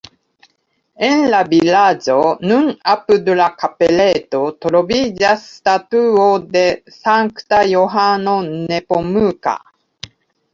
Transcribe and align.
En 1.07 1.19
la 1.33 1.41
vilaĝo, 1.49 2.15
nun 2.51 2.71
apud 2.93 3.29
la 3.41 3.45
kapeleto, 3.63 4.39
troviĝas 4.65 5.45
statuo 5.59 6.25
de 6.57 6.65
Sankta 6.97 7.61
Johano 7.75 8.35
Nepomuka. 8.49 9.55